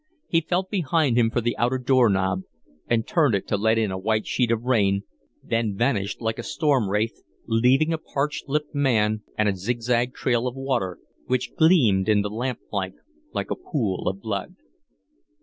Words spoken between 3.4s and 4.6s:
to let in a white sheet